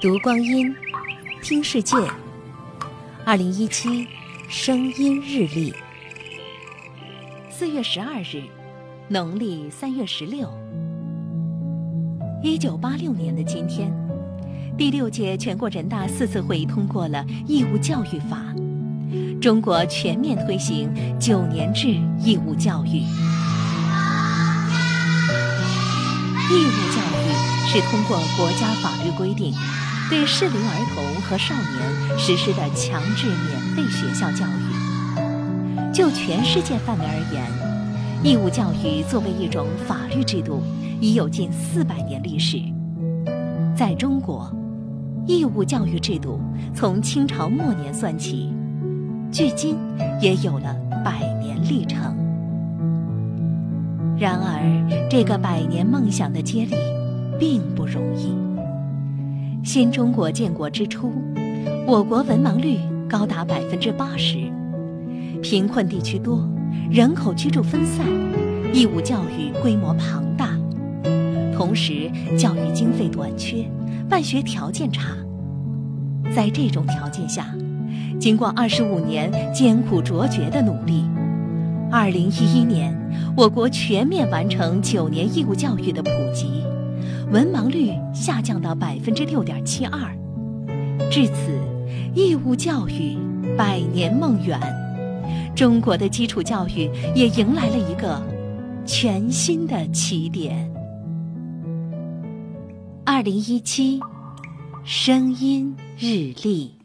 [0.00, 0.74] 读光阴，
[1.42, 1.94] 听世界。
[3.22, 4.08] 二零一七
[4.48, 5.74] 声音日历，
[7.50, 8.44] 四月十二日，
[9.08, 10.48] 农历三月十六。
[12.42, 13.92] 一九八六年的今天，
[14.78, 18.42] 第六届全国人大四次会议通过了义务教育法，
[19.38, 20.90] 中国全面推行
[21.20, 21.88] 九年制
[22.24, 23.00] 义务教育。
[26.48, 29.52] 义务教育是通过国家法律规定。
[30.10, 37.44] 对适龄儿童和少年实施的强制免费学校教育，就全世界范围而言，
[38.24, 40.64] 义务教育作为一种法律制度，
[41.00, 42.60] 已有近四百年历史。
[43.76, 44.52] 在中国，
[45.28, 46.40] 义务教育制度
[46.74, 48.52] 从清朝末年算起，
[49.30, 49.76] 距今
[50.20, 52.16] 也有了百年历程。
[54.18, 56.74] 然而，这个百年梦想的接力，
[57.38, 58.49] 并不容易。
[59.62, 61.12] 新中国建国之初，
[61.86, 64.38] 我国文盲率高达百分之八十，
[65.42, 66.48] 贫困地区多，
[66.90, 68.06] 人口居住分散，
[68.72, 70.58] 义务教育规模庞大，
[71.54, 73.70] 同时教育经费短缺，
[74.08, 75.14] 办学条件差。
[76.34, 77.46] 在这种条件下，
[78.18, 81.04] 经过二十五年艰苦卓绝的努力，
[81.92, 82.96] 二零一一年，
[83.36, 86.62] 我国全面完成九年义务教育的普及。
[87.30, 90.00] 文盲率下降到百分之六点七二，
[91.08, 91.56] 至此，
[92.12, 93.16] 义务教育
[93.56, 94.60] 百年梦圆，
[95.54, 98.20] 中国的基础教育也迎来了一个
[98.84, 100.68] 全新的起点。
[103.04, 104.00] 二零一七，
[104.82, 106.79] 声音日历。